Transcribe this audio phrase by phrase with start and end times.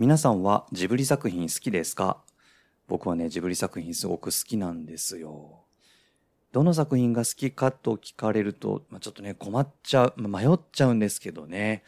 [0.00, 2.16] 皆さんはジブリ作品好きですか？
[2.88, 5.60] 僕はね、ジブリ作品すごく好きなんですよ。
[6.52, 11.82] どの作品が好きかと聞かれると、まあ、ちょっとね、困っちゃう、まあ迷っちゃうんですけどね。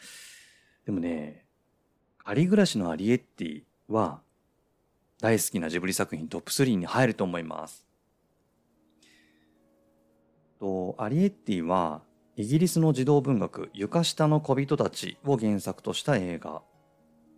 [0.85, 1.47] でもね、
[2.23, 4.19] アリ暮らしのアリエッティは
[5.19, 7.83] 大好きなジブリ作品トップ3に入ると思います。
[10.59, 12.03] とアリエッティは
[12.37, 16.61] イギリスの児童文学床下の小人たちを原作とした映画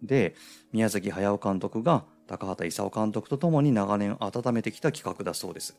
[0.05, 0.35] で
[0.71, 5.77] 宮崎駿監督が高畑勲監督とともに長年温めてきた企画だそうです。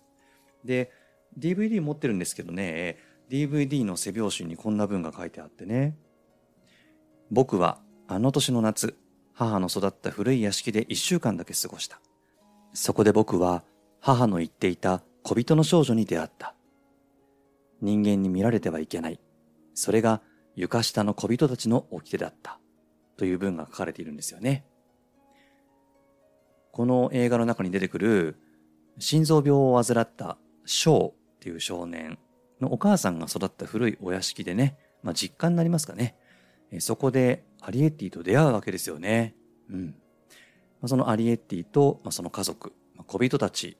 [0.64, 0.92] で
[1.38, 2.98] DVD 持ってるんですけどね
[3.30, 5.97] DVD の背表紙にこんな文が書いてあってね
[7.30, 8.97] 「僕はあの年の夏
[9.34, 12.00] 母の育った古い屋敷で1週間だけ過ごした。
[12.72, 13.64] そこで僕は
[14.00, 16.54] 母の言っていた小人の少女に出会った。
[17.82, 19.20] 人間に見られてはいけない。
[19.74, 20.22] それが
[20.54, 22.58] 床下の小人たちの掟だった。
[23.17, 24.64] という文が書かれているんですよね。
[26.72, 28.36] この映画の中に出てくる
[28.98, 32.19] 心臓病を患ったショーっていう少年
[32.61, 36.17] のお母さんが育った古いお屋敷でね、まあ、実家になりますかね。
[36.81, 39.34] そこでアリエッティと出会うわけですよね。
[39.70, 39.94] うん。
[40.81, 43.77] ま、そのアリエッティと、ま、その家族、ま、小人たち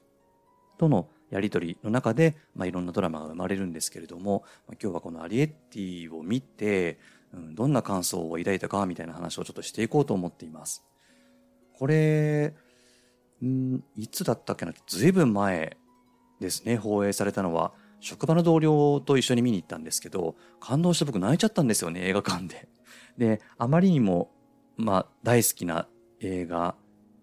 [0.79, 4.45] とのやりとりの中で、まあ、いろんなドラマが生まれるんですけれども、
[4.81, 6.99] 今日はこのアリエッティを見て、
[7.33, 10.85] うん、どんな感想を抱いたかみたいな話をちょっとしていこうと思っています。
[11.75, 12.55] これ、
[13.45, 14.73] んいつだったっけな？
[14.87, 15.77] ずいぶん前
[16.41, 17.73] ですね、放映されたのは。
[18.01, 22.69] 職場の同僚と一緒に見に行ったんですけど、感動して僕泣いちゃったんですよね、映画館で。
[23.19, 24.31] で、あまりにも、
[24.77, 25.89] まあ、大好きな
[26.21, 26.77] 映画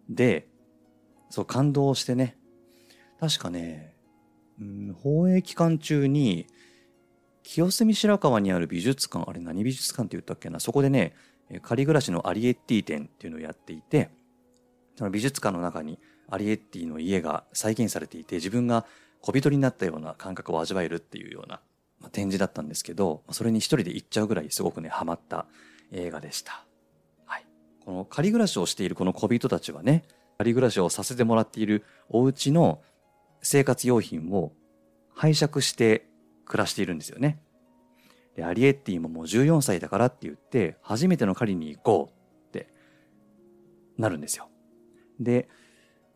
[0.10, 0.48] で、
[1.30, 2.38] そう、感動してね。
[3.20, 3.96] 確かね、
[4.60, 6.48] うん、放映期間中に、
[7.44, 11.14] 清澄白河にある美術館、あれ何美術館って言ったっけな、そこでね、
[11.62, 14.10] 仮暮らしのアリエッティ展っていうのをやっていて、
[14.96, 16.00] その美術館の中に
[16.30, 18.86] アリエッティの家が再現されていて、自分が
[19.22, 21.62] 小人になったような感覚を味わえるっていうような、
[22.00, 25.46] まあ、展示だったんですけど、それに一人で行っちゃうぐらいすごくね、ハマった
[25.92, 26.66] 映画でした。
[27.26, 27.46] はい。
[27.86, 30.04] この仮暮らしをしているこの小人たちはね、
[30.38, 32.82] 仮暮らしをさせてもらっているお家の
[33.42, 34.54] 生活用品を
[35.14, 36.08] 拝借して
[36.46, 37.40] 暮らしているんですよね。
[38.36, 42.68] で、アリエッティももう14歳だからって言って、初めての狩りに行こうって
[43.98, 44.50] なるんですよ。
[45.20, 45.48] で、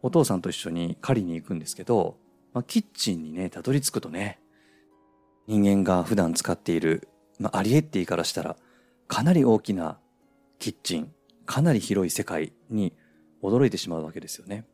[0.02, 2.18] お父さんと一緒に狩りに行くんですけど、
[2.54, 4.40] まあ、キッチンにね、たどり着くとね、
[5.48, 7.08] 人間が普段使っている、
[7.40, 8.58] まあ、アリエッティからしたら、
[9.08, 10.00] かなり大きな
[10.60, 11.12] キッチン、
[11.46, 12.94] かなり広い世界に
[13.44, 14.66] 驚いてしまうわけですよね。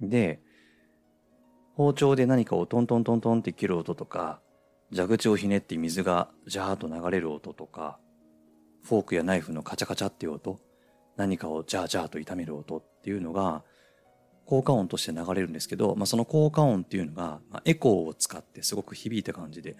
[0.00, 0.40] で、
[1.74, 4.40] 包丁で何かをトントントントンって切る音とか、
[4.94, 7.98] 蛇口をひねって水がジャーッと流れる音とか、
[8.84, 10.60] フォークやナイフのカチャカチャっていう音、
[11.16, 13.62] 何かをジャージャーと炒める音っていうのが、
[14.44, 19.76] 効果音として流れるんですけど、まあ、その効果音っていうのが、まあ、エコーを使ってすごく響いた感じで、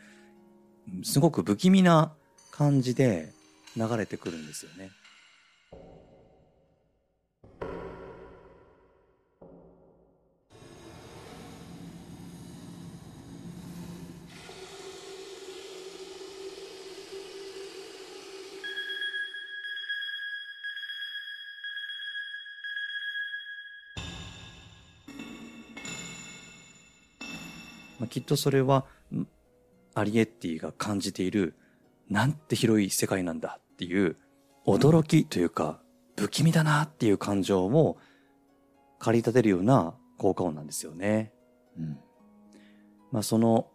[1.02, 2.12] すごく不気味な
[2.50, 3.32] 感じで
[3.76, 4.90] 流れてくるんですよね。
[28.12, 29.26] きっとそれはん
[29.94, 31.54] アリエッティが感じている
[32.10, 34.16] なんて広い世界なんだっていう
[34.66, 35.80] 驚きというか
[36.18, 37.96] 不気味だなっていう感情を
[38.98, 41.32] 駆り立てるような効果音なんですよね。
[41.78, 41.98] うん。
[43.12, 43.68] まあその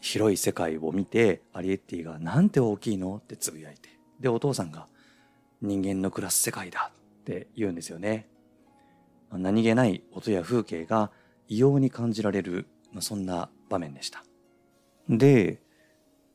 [0.00, 3.90] 広い世界を見てアリエッティがなんて大きいのってつぶやいて。
[4.20, 4.88] で、お父さんが
[5.60, 8.26] 人間の暮らす世界だって言うんですよね。
[9.28, 11.10] まあ何気ない音や風景が
[11.46, 14.22] 異様に感じられる、まあ、そんな場面でした。
[15.08, 15.60] で、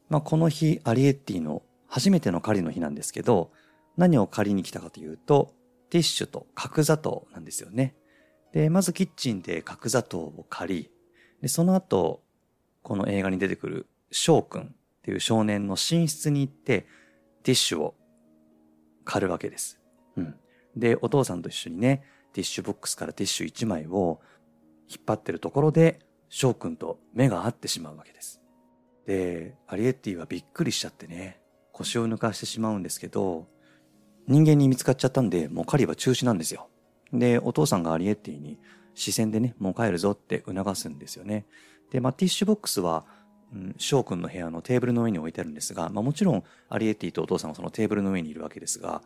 [0.10, 3.52] まあ、この日、アリエッティの初めての狩りの日なんですけど、
[3.96, 5.54] 何を借りに来たかというと、
[5.90, 7.96] ティッシュと角砂糖なんですよね。
[8.52, 10.92] で、まずキッチンで角砂糖を借り、
[11.42, 12.24] で、その後、
[12.84, 14.66] この映画に出てくる翔くんっ
[15.04, 16.88] ていう少年の寝室に行って、
[17.44, 17.96] ティッシュを
[19.06, 19.80] 借るわけです。
[20.16, 20.36] うん。
[20.76, 24.20] で、お父さんと一緒にね、ティッシュボックスからティッシュ1枚を
[24.90, 28.42] 引っ張ってるところで、翔くんと目が合ってしまうわけです。
[29.06, 31.40] で、アリエッティはびっくりしちゃってね、
[31.72, 33.48] 腰を抜かしてしまうんですけど、
[34.28, 36.68] 人間に見つかっちゃったんで、もう狩りは中止なんですよ。
[37.14, 38.60] で、お父さんがアリエッティに
[38.94, 41.46] 視線でね、もう帰るぞって促すんですよね。
[41.92, 43.06] で、まあ、ティッシュボックスは、
[43.54, 49.02] うん、翔くんの部屋のテーブルの上に置いてあるんですが、まあ、もちろんアリエッティとお父さんはそのテーブルの上にいるわけですが、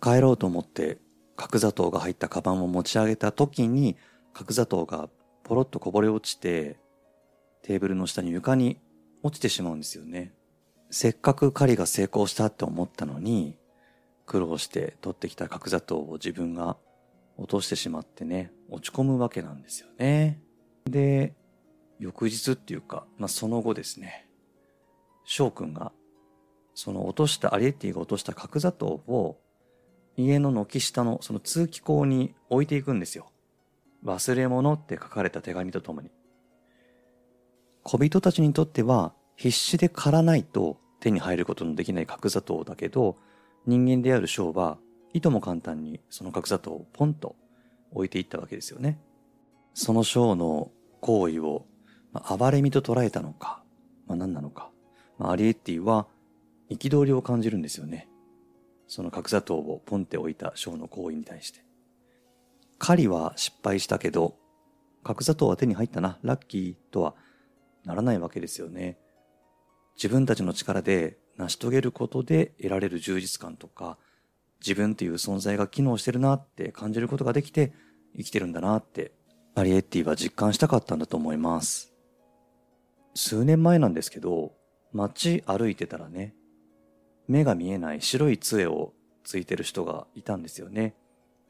[0.00, 0.98] 帰ろうと思って
[1.36, 3.96] 角砂糖が入ったカバンを持ち上げた時に、
[4.32, 5.10] 角砂糖が
[5.46, 6.76] ポロッとこぼれ落ちて、
[7.62, 8.80] テーブルの下に床に
[9.22, 10.34] 落ちてしまうんですよね。
[10.90, 13.56] せっかく狩りが成功したって思ったのに、
[14.26, 16.76] 苦労して取ってきた角砂糖を自分が
[17.36, 20.40] 落としてしまってね、落ち込むわけなんですよね。
[20.84, 21.36] で、
[22.00, 24.28] 翌日っていうか、まあ、その後ですね、
[25.24, 25.92] 翔くんが、
[26.74, 29.38] その落とした、アリエッティが落とした角砂糖を、
[30.16, 33.30] 家の軒下のその通気口に置いていくんですよ。
[34.04, 36.10] 忘れ物って書かれた手紙とともに。
[37.82, 43.16] 小人たちにとっては必死で狩らないと手に入ることのできない角砂糖だけど、
[43.66, 44.78] 人間である翔は
[45.12, 47.36] いとも簡単にその角砂糖をポンと
[47.92, 49.00] 置いていったわけですよね。
[49.74, 50.70] その章の
[51.00, 51.66] 行為を、
[52.12, 53.62] まあ、暴れみと捉えたのか、
[54.06, 54.70] まあ、何なのか、
[55.18, 56.06] まあ、アリエッティは
[56.70, 58.08] 憤りを感じるんですよね。
[58.88, 61.65] その角砂糖をポンって置いた章の行為に対して。
[62.78, 64.36] 狩りは失敗したけど、
[65.02, 67.14] 角砂糖は手に入ったな、ラッキーとは
[67.84, 68.98] ならないわけですよね。
[69.96, 73.98] 自分たちの力で成し遂げることで得られる充実感とか、
[74.60, 77.72] 自分っていう存在が機能してるなって感じることができて
[78.16, 79.12] 生きてるんだなって
[79.54, 81.92] アリエッティは実感したかったんだと思います。
[83.14, 84.52] 数年前なんですけど、
[84.92, 86.34] 街歩いてたらね、
[87.26, 88.92] 目が見えない白い杖を
[89.24, 90.94] ついてる人がいたんですよね。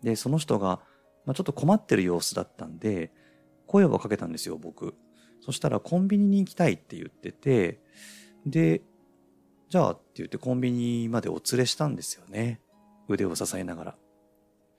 [0.03, 0.81] で、その人が、
[1.27, 3.13] まあ、ちょっと困ってる様子だったんで、
[3.67, 4.95] 声をかけたんですよ、僕。
[5.41, 7.81] そしたらコンビニに行きたいって言ってて、
[8.47, 8.83] で、
[9.69, 12.61] じゃあって言ってコンビニまでお連れしたんですよね。
[13.09, 13.97] 腕を支えながら。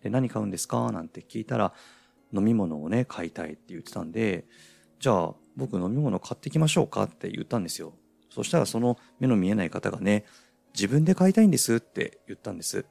[0.01, 0.91] で、何買うんですか？
[0.91, 1.73] なんて聞いたら、
[2.33, 4.45] 飲み物をね、買いたいって言ってたんで、
[4.99, 7.03] じゃあ僕飲み物買ってきましょうか？
[7.03, 7.94] って言ったんですよ。
[8.29, 10.25] そしたらその目の見えない方がね、
[10.73, 12.85] 自分で買いたいんですって言ったんです。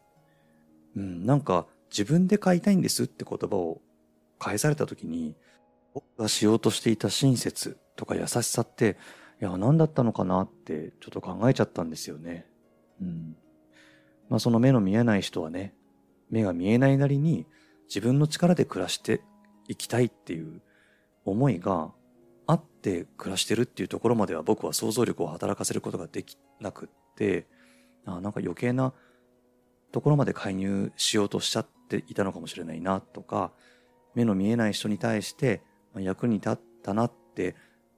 [0.96, 3.80] うん、なんか自分で買いたいんですって言葉を
[4.38, 5.34] 返された時に、
[5.94, 8.96] 僕がしようとしていた親切とか優しさって、
[9.40, 12.46] いや、何だったのかなってちょっと考えちゃったんですよね。
[13.00, 13.36] うん。
[14.28, 15.74] まあその目の見えない人はね、
[16.30, 17.46] 目が見えないなりに
[17.88, 19.20] 自分の力で暮らして
[19.68, 20.60] いきたいっていう
[21.24, 21.92] 思いが
[22.46, 27.46] あって暮らしてるっていうところまでは僕は想像力を働かせることができなくって、
[28.04, 28.92] あなんか余計な
[29.92, 33.52] ところまで介入しようとしちゃっていたのかもしれないなとか、
[34.14, 35.62] 目の見えない人に対して
[35.94, 37.54] 役に立ったなって、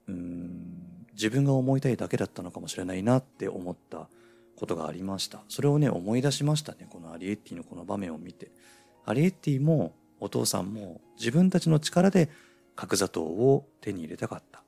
[0.08, 0.88] うん
[1.18, 4.08] 自分が思いたいだけだったのかもしれないなって思った
[4.54, 5.42] ことがありました。
[5.48, 6.86] それをね、思い出しましたね。
[6.88, 8.52] このアリエッティのこの場面を見て。
[9.04, 12.28] アリエッティもお父さんも自分たちの力で
[12.76, 14.62] 角砂糖を手に入れたかった。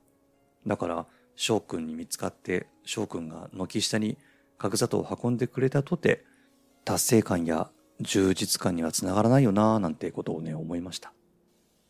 [0.67, 1.05] だから、
[1.35, 4.17] 翔くんに見つかって、翔くんが軒下に
[4.57, 6.25] 角砂糖を運んでくれたとて、
[6.83, 7.69] 達成感や
[8.01, 11.13] 充実感にはつながらないよなぁなんてことをね、思いました。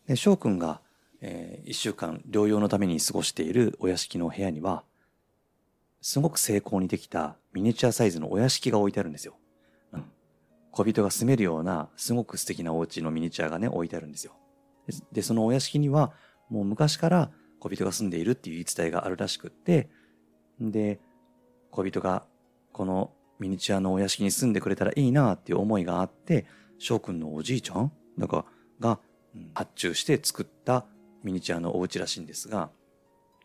[0.07, 0.81] で、翔くんが、
[1.21, 4.83] えー、一週間療養のために過ごしているお屋敷の部屋には、
[6.01, 9.35] すごく精巧にできたミニチュアサイズのお屋敷が置いてあるんですよ。
[9.93, 10.05] うん。
[10.71, 14.33] 小人が住めるようなすごく素敵なお家のミニチュアがね、置いてあるんですよ。
[15.11, 16.11] で、そのお屋敷には
[16.49, 19.89] もう昔から小人が住んでいるっていう言い伝えがあるらしくって、
[20.59, 20.99] で、
[21.69, 22.25] 小人が
[22.73, 26.45] このミニチュアのお屋敷に住んでくれたらいいなっていう思いがあって、
[26.77, 27.91] 翔くんのおじいちゃん？
[28.19, 28.45] だか
[28.79, 28.99] が
[29.55, 30.85] 発注して作った
[31.23, 32.69] ミニチュアのお家らしいんですが、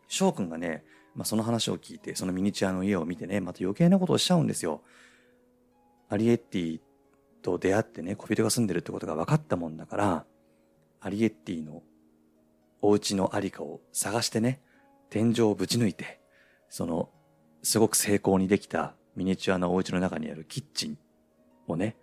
[0.06, 0.84] 翔くんがね、
[1.14, 4.82] まあ、その話を聞いて、そのミニチュアの家を見てね、また余計なことをしちゃうんですよ。
[6.10, 6.80] アリエッティ
[7.42, 10.24] と出会ってね、小人が住んでるってことが分かったもんだから、
[11.00, 11.82] アリエッティの
[12.82, 14.60] お家のありかを探してね、
[15.08, 16.20] 天井をぶち抜いて、
[16.68, 17.08] その、
[17.62, 20.99] すごく精巧にできたミニチュアのお家の中にあるキッチン
[21.66, 21.96] をね、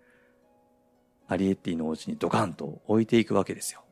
[1.26, 3.84] アリエッティのお家にドカンと置いていくわけですよ。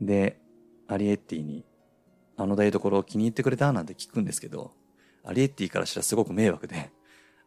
[0.00, 0.40] うん、で、
[0.86, 1.64] アリエッティに
[2.36, 4.72] あの台所を気に入ってくれたなんて聞くんですけど、
[5.24, 6.92] アリエッティからしたらすごく迷惑で、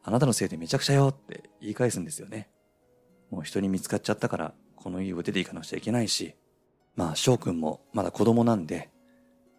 [0.03, 2.50] あなたのせいでめちゃくちゃよって言い返すんですよね。
[3.30, 6.36] もう人に見つかっちゃったから、この家を出ていかなくちゃいけないし、
[6.96, 8.89] まあ翔くんもまだ子供なんで、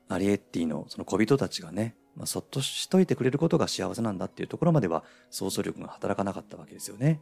[0.09, 7.21] アリエッティのその小人たちがね、まあ、そっとしといてくれることが幸せなんだっていうところまでは想像力が働かなかったわけですよね。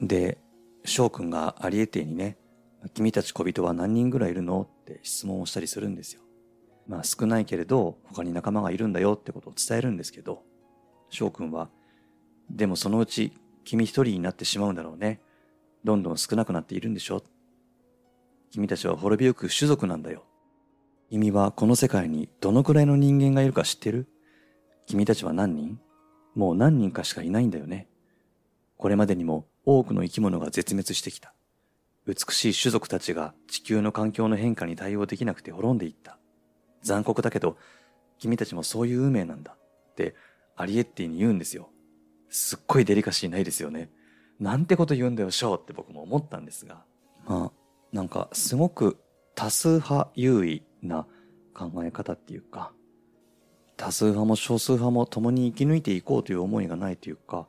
[0.00, 0.38] で、
[0.84, 2.36] 翔くんがアリエティにね、
[2.94, 6.22] 君たち小人は何人ぐらいいるのって質問をしたりするんですよ。
[6.86, 10.42] まあ少ないけれど他に仲間がいるんだよってことを伝えるんですけど、
[11.10, 11.70] 翔くんは、
[12.50, 13.32] でもそのうち
[13.64, 15.20] 君一人になってしまうんだろうね。
[15.84, 17.22] どんどん少なくなっているんでしょ
[18.50, 20.24] 君たちは滅びゆく種族なんだよ。
[21.10, 24.06] 君はこの世界にどのくらいの人間がいるか知ってる？
[24.88, 25.78] 君たちは何人？
[26.34, 27.88] もう何人かしかいないんだよね。
[28.78, 31.34] これまでにも多くの生き物が絶滅してきた。
[32.06, 36.18] 美しい種族たちが地球の環境の変化に対応できなくて滅んでいった。
[36.80, 37.58] 残酷だけど、
[38.18, 39.52] 君たちもそういう運命なんだ。
[39.52, 40.16] って
[40.56, 41.68] アリエッティに言うんですよ。
[42.30, 43.90] すっごいデリカシーないですよね。
[44.40, 46.82] なんてこと言うんだよ、ショーって僕も思ったんですが。
[47.26, 47.52] まあ、
[47.92, 48.96] なんかすごく
[49.34, 51.06] 多数派優位な
[51.52, 52.72] 考え方っていうか、
[53.78, 57.46] 多数派も少数派も共に生き抜いていこうという思いがないというか、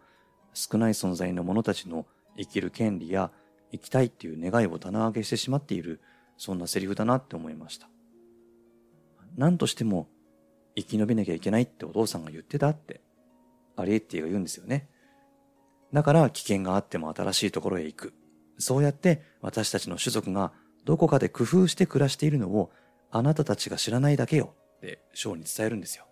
[0.54, 2.06] 少ない存在の者たちの
[2.38, 3.32] 生きる権利や
[3.72, 6.00] 生きたいっていう願いを棚上げしてしまっている、
[6.38, 7.90] そんなセリフだなって思いました。
[9.38, 10.08] 何としても
[10.76, 13.02] 生き延びなきゃいけないってお父さんが言ってたって、
[13.76, 14.88] アリエッティが言うんですよね。
[15.92, 18.14] だから危険があっても新しいところへ行く。
[18.60, 20.52] そうやって私たちの種族が
[20.86, 22.72] どこかで工夫して暮らしているのを
[23.10, 26.06] あなたたちが知らないだけよって章に伝えるんですよ。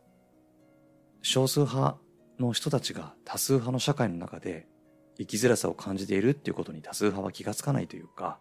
[1.22, 1.98] 少数派
[2.40, 4.68] の人たちが多数派の社会の中で
[5.18, 8.40] 生きづらさを感じているっていうことに多数派は気がつかないというか、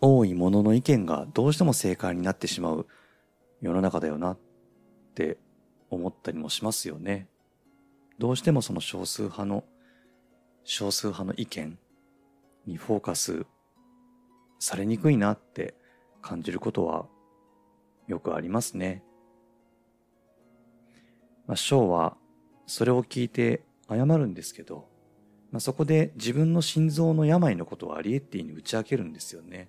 [0.00, 2.86] 多いものの意見がどうしても正解になってしまう
[3.60, 4.38] 世の中だよなっ
[5.14, 5.38] て
[5.90, 7.28] 思ったりもしますよね。
[8.18, 9.64] どうしてもその少数派の、
[10.64, 11.78] 少数派の意見
[12.66, 13.46] にフォーカス
[14.58, 15.74] されにくいなって
[16.22, 17.06] 感じることは
[18.06, 19.02] よくありますね。
[21.46, 22.16] まあ、ショーは
[22.66, 24.88] それを聞いて謝るんですけど、
[25.50, 29.68] まあ、そこで自分の心臓の病のことをアリエッティに打ち明けるんですよね。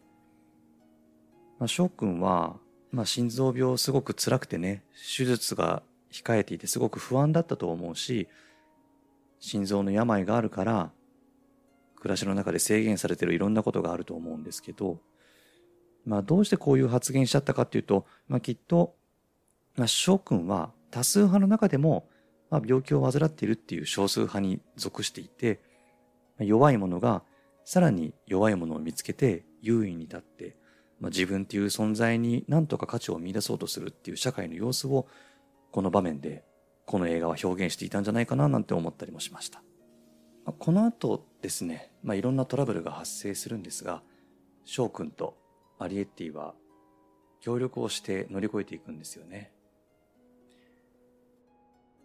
[1.60, 2.58] まあ、翔くんは、
[2.91, 8.27] まあ、心臓病すごく辛くてね、手術が控えていてすごく不安だったと思うし、
[9.39, 10.91] 心臓の病があるから、
[11.98, 15.00] 暮らしの中で制限されてるいろんなことがあると思うんですけど、
[16.05, 18.96] まあどうしてこういう発言しちゃったかっていうと、まあきっと、
[19.75, 22.08] まあ翔くんは多数派の中でも、
[22.50, 25.60] まあ病気を患っているっていう少数派に属していて、
[26.40, 27.22] 弱い者が
[27.66, 30.56] さらに弱い者を見つけて優位に立って、
[31.02, 35.08] まあ、自分っていう存在に何とか価値を見出そうとするっていう社会の様子を
[35.72, 36.46] この場面で
[36.86, 39.62] この映画は表現していたんじゃないかななんて思ったりもしました。
[40.46, 44.02] まあ、この後ですね、まあ、いろんなトラブルが発生するんですが、
[44.64, 45.36] 翔くんと
[45.78, 46.54] アリエッティは
[47.42, 49.52] 協力をして乗り越えていくんですよね。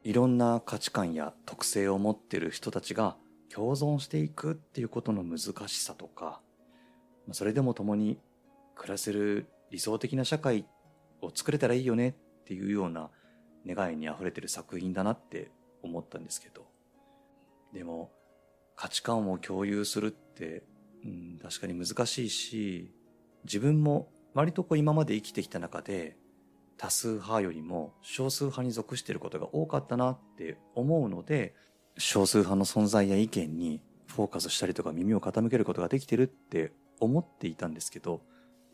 [0.02, 3.16] いろんな価値観や特性を持っている人たちが
[3.52, 5.38] 共存していくっていうことの難
[5.69, 6.40] しさとか、
[7.33, 8.19] それでも共に
[8.75, 10.64] 暮らせる理想的な社会
[11.21, 12.14] を作れたらいいよねっ
[12.45, 13.11] ていうような
[13.66, 15.50] 願いに溢れてる作品だなって
[15.83, 16.66] 思ったんですけど。
[17.73, 18.11] でも
[18.75, 20.64] 価値観を共有するって、
[21.04, 22.95] うん、確かに難しいし、
[23.45, 26.16] 自分も割とこう今まで生きてきた中で
[26.81, 31.55] 多数派よりも少数派に属していることが多かったなって思うので、
[31.99, 38.23] 少数派の存在や意見にフォーカスしたりとか耳を傾けることができてるって思っていたんですけど、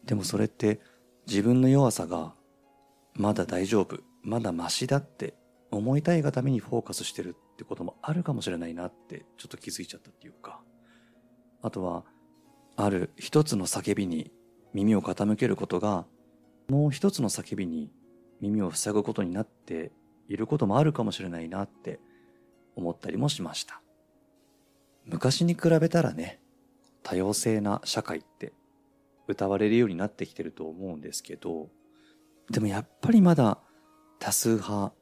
[0.05, 0.81] でもそれって
[1.27, 2.35] 自分の弱さが
[3.15, 5.35] まだ大丈夫、まだマシだって
[5.73, 10.61] 思いたいがためにフォーカスしてるってこともあるかもしれないなってちょっと気づいちゃったっていうか、
[11.61, 12.05] あとは、
[12.77, 14.31] ある一つの叫びに
[14.75, 16.07] 耳を傾けることが、
[16.69, 17.91] もう一つの叫びに
[18.41, 19.93] 耳を塞ぐことになって
[20.29, 22.01] いることもあるかもしれないなって
[22.75, 23.81] 思ったりもしました。
[25.05, 26.41] 昔に比べたらね、
[27.03, 28.53] 多様性な社会って
[29.29, 31.69] 歌われるようになってきてると思うんですけど、
[32.51, 33.59] でもやっぱりまだ
[34.19, 34.93] 多数派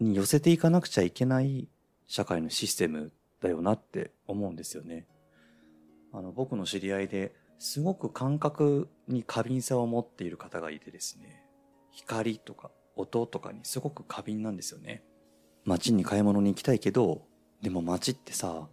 [0.00, 1.68] に寄せていかなくちゃいけない
[2.06, 5.06] 社会のシステムだよなって思うんですよね。
[6.12, 11.46] あの、僕の知り合いですごく感覚に過敏さを持っている方がいてですね、
[11.92, 15.02] 光とか音とかにすごく過敏なんですよね。
[15.64, 17.22] 街に買い物に行きたいけど、
[17.62, 18.68] でも街ってさ、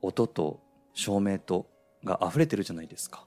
[0.00, 0.62] 音と
[0.94, 1.68] 照明と
[2.04, 3.26] が溢れてるじゃないですか。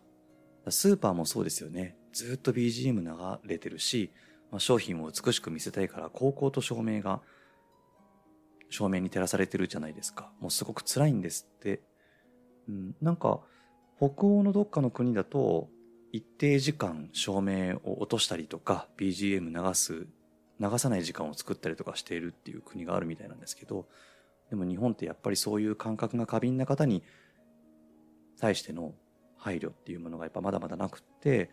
[0.70, 1.96] スーパーもそうですよね。
[2.12, 4.12] ずっと BGM 流れてるし、
[4.50, 7.22] まあ、商品を美しく見せたいから高校と照明が
[8.72, 10.32] 照明に照らされてるじゃないですか。
[10.40, 11.84] もうすごく辛いんですって。
[12.68, 13.42] うん、なんか、
[13.98, 15.70] 北欧のどっかの国だと、
[16.12, 20.08] 一定時間照明を落としたりとか、BGM 流す、
[20.60, 23.88] 流さない時間を作ったりとかしているっていう国があるみたいなんですけど、
[24.50, 27.04] でも日本ってやっぱりそういう感覚が過敏な方に
[28.40, 28.94] 対しての
[29.38, 31.50] 配慮っていうものがやっぱまだまだなくって、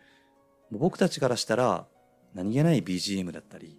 [0.71, 1.87] 僕たちからしたら
[2.33, 3.77] 何気ない BGM だったり、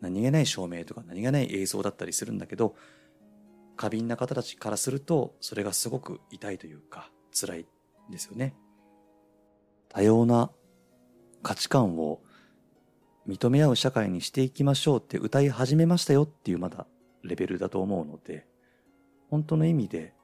[0.00, 2.76] 何気ない照明とか何気ない映像だったりするんだけど、
[3.76, 7.66] 過敏な方たちからすると、それがすごく痛いというか、辛い
[8.10, 8.54] ですよね。
[9.88, 10.50] 多様な
[11.42, 12.22] 価値観を
[13.26, 16.86] 認め合う社会にしていきましょうって歌い始めましたよっていうまだ
[17.22, 18.46] レベルだと思うので、
[19.28, 20.14] 本当の意味で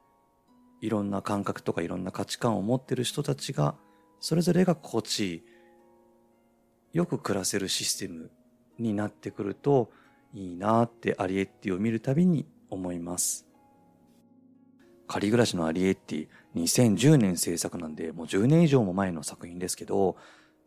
[0.80, 3.76] いろんな感覚とかいろんな価値観を持ってる人たちが、
[4.20, 5.42] それぞれが心地いい、
[6.94, 8.30] よく暮らせるシステム
[8.78, 9.90] になってくると
[10.32, 13.46] いいなってアリエッティを見るたびに思います。
[15.06, 16.28] 仮暮らしのアリエッティ
[16.62, 20.16] 2010年制作なんでもう10年以上も前の作品ですけど、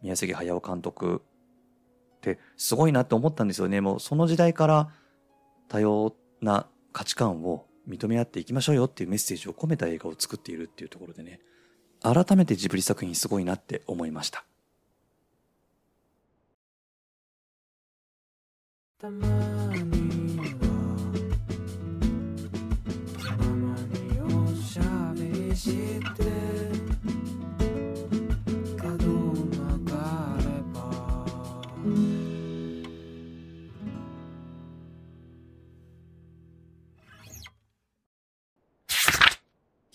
[0.01, 1.21] 宮崎駿監督
[2.17, 3.81] ってすごいなって思ったんですよね。
[3.81, 4.89] もうその時代から
[5.67, 11.39] 多様な価値観を認め合っていきましょうよっていうメッセージを込めた映画を作っているっていうところでね、
[12.01, 14.45] 改めてジブリ作品すごいなって思いました。
[18.99, 19.27] たま
[19.75, 19.98] に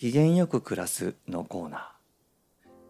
[0.05, 1.81] 機嫌よく暮らすのコーナー。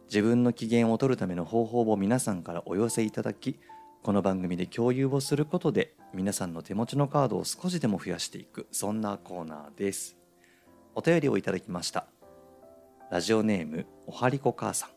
[0.07, 3.57] 自分の機嫌を取るための方法を皆さんからお寄せいただき、
[4.03, 10.17] この番組で共有をすることで皆さんの手持ちのカードを少しでも増やしていく、そんなコーナーです。
[10.93, 12.05] お便りをいただきました。
[13.09, 14.89] ラジオネーム、おはりこ母さん。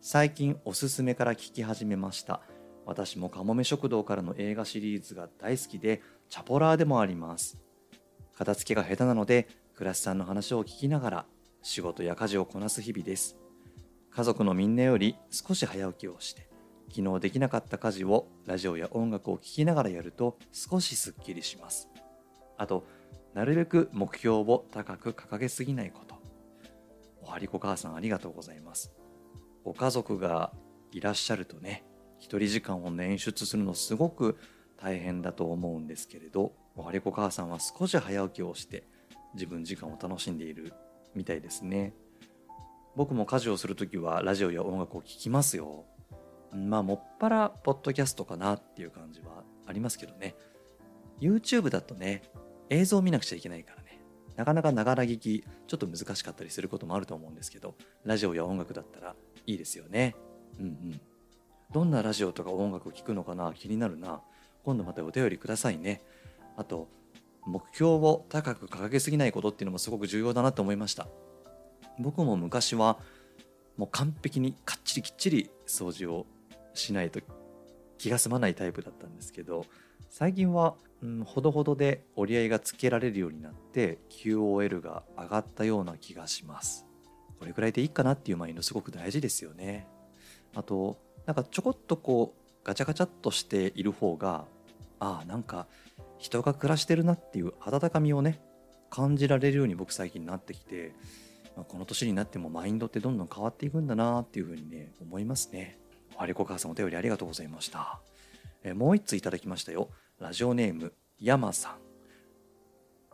[0.00, 2.42] 最近おすすめから聞き始めました。
[2.86, 7.58] 私もかもめ食堂からの映画シリーズが大好きで、チャポラーでもあります。
[8.36, 11.26] 片付けが下手なので、倉石さんの話を聞きながら
[11.62, 13.36] 仕事や家事をこなす日々です。
[14.10, 16.48] 家族のみんなより少し早起きをして、
[16.92, 21.88] 昨日できなかった家事をラジオや音楽を聴きながらやると少しすっきりします。
[22.56, 22.88] あと、
[23.34, 26.16] なるべく目標を高く掲げすぎないこと。
[27.22, 28.92] おはりこ母さんありがとうございます。
[29.62, 30.52] ご家族が
[30.90, 31.84] いらっしゃるとね、
[32.18, 34.38] 一人時間を捻出するのすごく
[34.76, 38.82] 大変だと思うんですけれど、おはりこ母さんは少し早起きをして
[39.34, 40.72] 自分時間を楽しんでいる
[41.14, 41.94] みたいですね。
[42.96, 45.84] 僕も家事をするときはラジオや音楽を聴きますよ。
[46.52, 50.34] まあ、もっぱらポッドキャストかなっていう感じはありますけどね。
[51.20, 52.22] YouTube だとね、
[52.70, 54.00] 映像を見なくちゃいけないからね。
[54.36, 59.14] なかなかながら聞き、ちょっと難しかったりすることもあると思うんですけど、ラジオや音楽だったら
[59.46, 60.14] いいですよね。
[60.58, 61.00] うんうん。
[61.72, 64.22] どんなラジオとか音楽を聴くのかな気になるな。
[64.64, 66.02] 今度またお便りくださいね。
[66.56, 66.88] あと、
[67.46, 71.08] 目標を高く掲げすぎないことっていうのもすごく重要だなと思いました。
[71.98, 72.98] 僕も昔は
[73.76, 76.26] もう完璧にかっちりきっちり掃除を
[76.74, 77.20] しないと
[77.98, 79.64] 気が済まないタイプだったんですけど
[80.08, 86.86] 最近は、うん、ほどほどで折り合いがつけられるようになって QOL が上がったような気がします
[87.38, 89.86] これくらいでいいかなっていうマインドすごく大事ですよね
[90.54, 94.44] あとなんかちょこっとこうガチャガチャっとしている方が
[94.98, 95.66] ああなんか
[96.18, 98.40] 人が暮らしてるなっていう温かみをね
[98.90, 100.94] 感じられるように僕最近なってきて
[101.56, 105.78] まあこの年になってもマインドってどんどん変わっていくんだなっていうふうにね思いますね。
[106.16, 108.00] あれこ母さんお便りありがとうございました。
[108.64, 109.88] えもう一ついただきましたよ。
[110.18, 111.76] ラジオネーム山さん。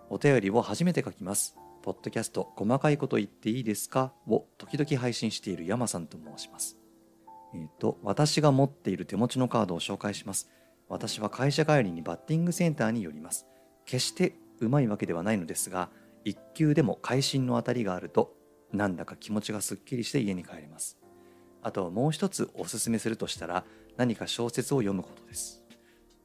[0.09, 1.57] お便りを初めて書きます。
[1.83, 4.15] ポッドキャスト細かいこと言っていいですか？
[4.27, 6.79] を時々配信している山さんと申します。
[7.55, 10.51] えっ、と、私が持っている手持ちのカードを紹介します。
[10.89, 13.47] 私は会社帰りにバッティングセンターに寄ります。
[13.85, 15.91] 決してうまいわけではないのですが、
[16.25, 18.35] 一球でも会心の当たりがあると、
[18.73, 20.99] なんだか気持ちがすっきりして家に帰れます。
[21.63, 23.65] あともう一つおすすめするとしたら、
[23.97, 25.65] 何か小説を読むことです。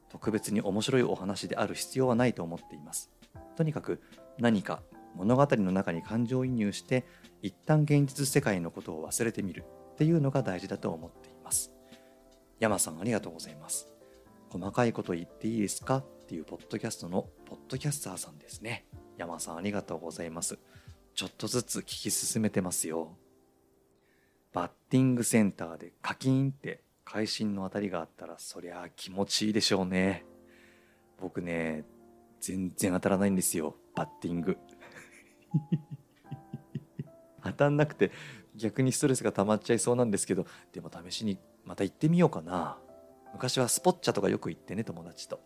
[0.10, 3.12] 特別に面白いお話である必要はないと思っています。
[3.56, 4.02] とにかく
[4.40, 4.82] 何か
[5.16, 7.06] 物語の中に感情移入して、
[7.42, 11.72] 一旦現実世界のことを忘れてみるっていうのが大事だと思っています。
[12.60, 13.88] 山さんありがとうございます。
[14.50, 15.98] 細かいこと言っていいですか？
[15.98, 18.86] っていうポッドキャストのポッドキャスターさんですね。
[19.18, 20.60] 山さんありがとうございます。
[21.14, 23.18] ちょっとずつ聞き進めてますよ。
[24.54, 30.26] バッティングセンターでカキーンって会心の当たりがあったらそりゃあ気持ちいいでしょうね。
[31.20, 31.84] 僕ね、
[32.40, 34.58] 全然当たらないんですよ、バッティング。
[37.44, 38.12] 当たんなくて
[38.56, 42.78] 逆にストレスが溜まっちゃいそうなんですけど、でも試しにまた行ってみようかな。
[43.34, 45.42] 昔はスポッチャとかよく行ってね、友達と。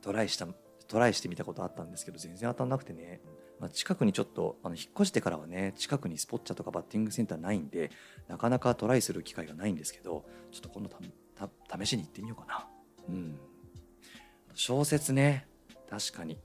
[0.00, 0.46] トライした、
[0.88, 3.20] トライしてみたことあったんですけど、全然当たんなくてね。
[3.60, 7.90] まあ、近くにちょっと、あの、引っ越してからはね、近くにスポッチャとかバッティングセンターないんで、
[8.28, 10.90] なかなかトライする機会がないんですけど、ちょっと今度
[11.34, 12.68] たた試しに行ってみようかな。
[13.08, 13.38] うん。
[14.54, 15.46] 小説ね、
[15.88, 16.38] 確かに。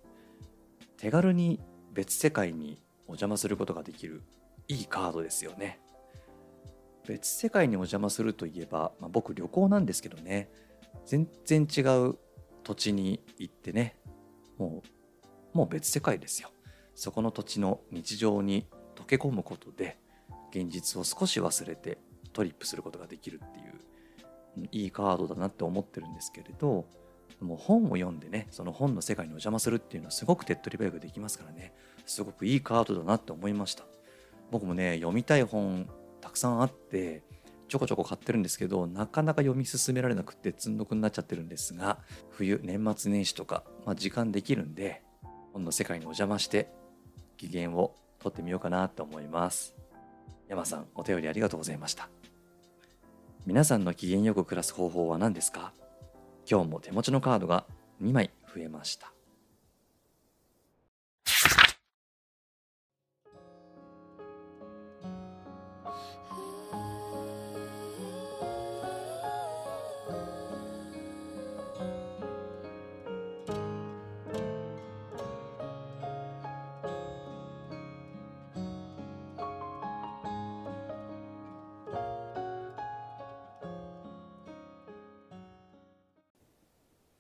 [0.97, 1.59] 手軽に
[1.93, 4.21] 別世界にお邪魔することができる
[4.67, 5.79] いいカードですよね。
[7.09, 10.51] 別世界にお邪魔するといえば、まあ、僕旅行なんですけどね。
[11.07, 12.19] 全然違う
[12.63, 13.95] 土地に行ってね
[14.59, 14.83] も
[15.53, 16.51] うもう別世界ですよ。
[16.93, 19.97] そこの土地の日常に溶け込むことで
[20.51, 21.97] 現実を少し忘れて
[22.31, 26.85] トリップすることができるっていういいカードだなって思ってるんですけれど
[27.39, 31.73] もう本を読んでねその本の世界にお邪魔するっていうのはすごく手っ取り早くできますからね。
[32.05, 33.85] すごくいいカードだなって思いました。
[34.51, 35.87] 僕もね読みたい本
[36.29, 37.23] たくさんあって
[37.69, 41.97] ちょこちょこ買ってるんですけどなかなか読み進められなくて積んどくになっちゃってるんですが
[42.29, 45.01] 冬年末年始とか、まあ、時間できるんで
[45.53, 46.69] 本の世界にお邪魔して
[47.37, 49.75] 機嫌を取ってみようかなと思います。
[50.47, 52.09] 山さんお便りありがとうございました。
[53.47, 55.73] 皆さんの機嫌よく暮らす方法は何ですか？
[56.47, 57.65] 今日も手持ちのカードが
[58.03, 59.11] 2枚増えました。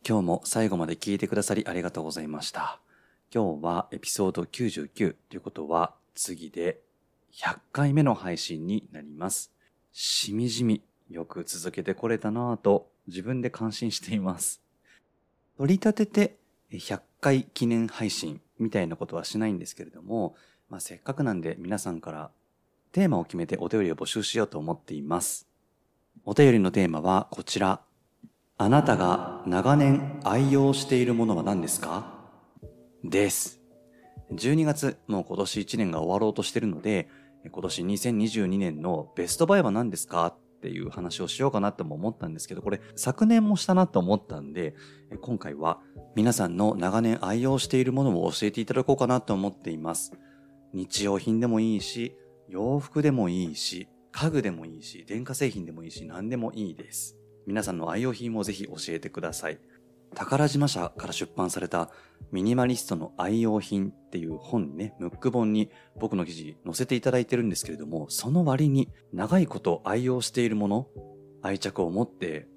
[0.09, 2.79] 今日も最後まで聞いてくださりありがとうございました。
[3.31, 6.79] 今日はエピソード99ということは次で
[7.35, 9.51] 100回目の配信になります。
[9.93, 14.63] しみじみよく続けてこれたなぁと自分で感心しています。
[15.59, 16.35] 取り立てて
[16.71, 20.35] 100回記念配信みたいなことはしないんですけれども、
[20.71, 22.31] まあ、せっかくなんで皆さんから
[22.93, 25.47] テーマを決めてお便りを募集しようと思っています。
[26.25, 27.81] お便りのテーマはこちら。
[28.61, 32.13] あなたが長年愛用しているものは何ですか？
[33.05, 33.61] です。
[34.33, 37.07] 12月、もう今年1年が終わろうとしてるので、
[37.49, 40.25] 今年2022年のベストバイは何ですか？
[40.25, 44.75] っていう話をしようかなとも思ったんですけど、これ昨年もしたなと思ったんで、
[45.21, 45.79] 今回は
[46.17, 50.11] 皆さんの長年愛用しているものを教えていただこうかなと思っています。
[50.73, 52.13] 日用品でもいいし、
[52.49, 57.15] 洋服でもいいし、家具でもいいし、電化製品でもいいし、何でもいいです。
[57.49, 59.57] 皆さんの愛用品もぜひ教えてください。
[60.13, 61.89] 宝島社から出版された
[62.31, 70.87] ミニマリストの愛用品っていう本にね、ムック本に僕の記事載せていただいてるんですけれども、その割に長いこと愛用しているもの、
[71.41, 72.47] 愛着を持って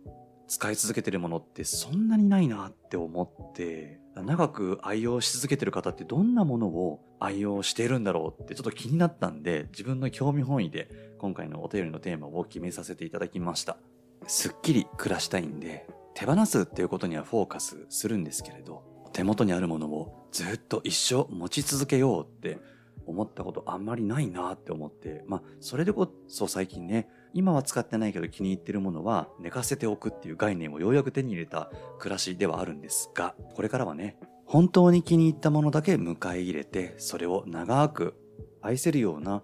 [0.47, 13.79] 使い続けてるものってそんなにないなって思って、長く愛用し続けてる方ってどんなものを愛用しているんだろうってちょっと気になったんで、自分の興味本位で今回のお便りのテーマを決めさせていただきました。
[14.27, 18.83] すっきり暮らしたいんで、手放すっていうことにはフォーカスするんですけれど、
[19.13, 22.59] 手元にあるものをずっと一生持ち続けようって
[23.07, 38.15] 思ったことあんまりないなって思って、まあ、それでこそ最近ね、今は使ってないけど気に入ってるものは寝かせておくっていう概念をようやく手に入れた暮らしではあるんですが、これからはね、本当に気に入ったものだけ迎え入れて、それを長く
[38.61, 39.43] 愛せるような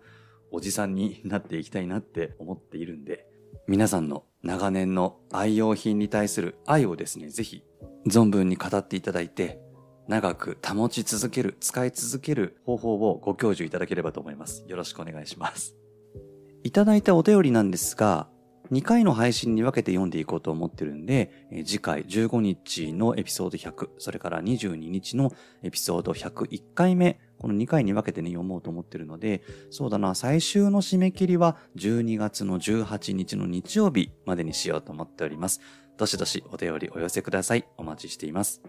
[0.51, 3.27] おじさんになっていきたいなって思っているんで、
[3.67, 7.65] 皆さんの長年の愛用品に対する愛をですね、ぜひ
[8.07, 9.61] 存分に語っていただいて、
[10.07, 14.65] 長く保ち続ける、使い続ける方法をご教授いただければと思います。
[14.67, 15.77] よろしくお願いします。
[16.65, 18.29] いただいたお便りなんですが、
[18.71, 35.61] 2回の配信に分けて読んでいこうと思ってるんで、次回15日のエピソード100、それから22日のエピソード101回目、この2回に分けてね、読もうと思ってるので、そうだな、最終の締め切りは12月の18日の日曜日までにしようと思っております。
[35.97, 37.65] どしどしお便りお寄せください。
[37.77, 38.63] お待ちしています。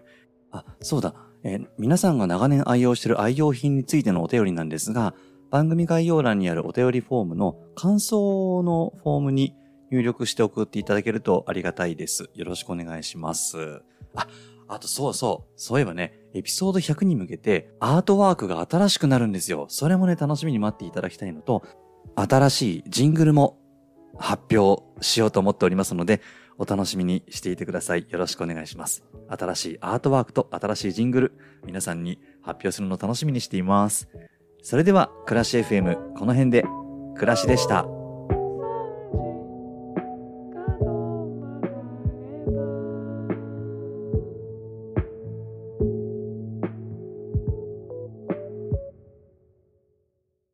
[0.50, 5.14] あ、そうだ、えー皆さんが長年愛用している愛用品についてのお便りなんですが、
[5.50, 9.54] 番組概要欄にあるお便りフォームの感想のフォームに
[9.90, 12.30] 入力して送っていただけるとありがたいです。
[12.34, 13.82] よろしくお願いします。
[14.14, 14.28] あ、
[14.72, 19.66] あとそうそう、そういえばね、エピソード100に向けてアートワークが新しくなるんですよ。
[19.68, 21.64] それもね、楽しみに待っていただきたいのと、
[22.14, 23.58] 新しいジングルも
[24.16, 26.20] 発表しようと思っておりますので、
[26.56, 28.06] お楽しみにしていてください。
[28.08, 29.02] よろしくお願いします。
[29.28, 31.32] 新しいアートワークと新しいジングル、
[31.64, 34.08] 皆さんに発表するのを楽しみにしています。
[34.62, 36.64] それでは、暮らし FM、この辺で、
[37.16, 37.99] 暮らしでした。